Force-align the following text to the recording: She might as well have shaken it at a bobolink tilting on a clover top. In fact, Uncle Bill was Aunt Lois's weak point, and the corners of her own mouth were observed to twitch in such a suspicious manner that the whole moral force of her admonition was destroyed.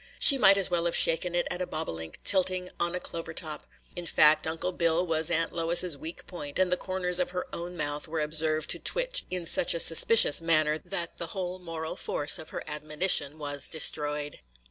She 0.17 0.39
might 0.39 0.57
as 0.57 0.71
well 0.71 0.85
have 0.85 0.95
shaken 0.95 1.35
it 1.35 1.47
at 1.51 1.61
a 1.61 1.67
bobolink 1.67 2.23
tilting 2.23 2.71
on 2.79 2.95
a 2.95 2.99
clover 2.99 3.35
top. 3.35 3.67
In 3.95 4.07
fact, 4.07 4.47
Uncle 4.47 4.71
Bill 4.71 5.05
was 5.05 5.29
Aunt 5.29 5.53
Lois's 5.53 5.95
weak 5.95 6.25
point, 6.25 6.57
and 6.57 6.71
the 6.71 6.75
corners 6.75 7.19
of 7.19 7.29
her 7.29 7.45
own 7.53 7.77
mouth 7.77 8.07
were 8.07 8.19
observed 8.21 8.71
to 8.71 8.79
twitch 8.79 9.25
in 9.29 9.45
such 9.45 9.75
a 9.75 9.79
suspicious 9.79 10.41
manner 10.41 10.79
that 10.79 11.17
the 11.19 11.27
whole 11.37 11.59
moral 11.59 11.95
force 11.95 12.39
of 12.39 12.49
her 12.49 12.63
admonition 12.65 13.37
was 13.37 13.67
destroyed. 13.69 14.39